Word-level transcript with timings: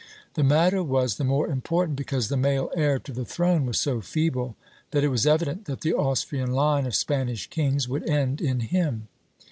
The 0.33 0.43
matter 0.43 0.81
was 0.81 1.17
the 1.17 1.23
more 1.23 1.47
important 1.47 1.95
because 1.95 2.27
the 2.27 2.35
male 2.35 2.71
heir 2.75 2.97
to 2.97 3.11
the 3.13 3.23
throne 3.23 3.67
was 3.67 3.79
so 3.79 4.01
feeble 4.01 4.55
that 4.89 5.03
it 5.03 5.09
was 5.09 5.27
evident 5.27 5.65
that 5.65 5.81
the 5.81 5.93
Austrian 5.93 6.53
line 6.53 6.87
of 6.87 6.95
Spanish 6.95 7.45
kings 7.51 7.87
would 7.87 8.09
end 8.09 8.41
in 8.41 8.61
him. 8.61 9.09